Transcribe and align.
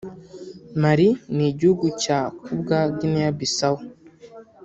Mali 0.81 1.07
n’igihugu 1.35 1.85
cya 2.01 2.19
Ku 2.41 2.51
bwa 2.59 2.79
Guinea-Bissau 2.95 3.77